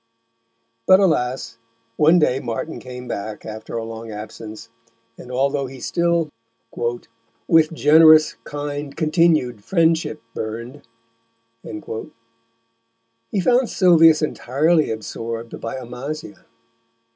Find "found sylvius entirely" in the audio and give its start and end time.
13.39-14.89